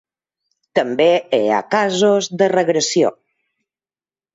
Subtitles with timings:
[0.79, 1.07] També
[1.39, 3.17] hi ha casos de regressió.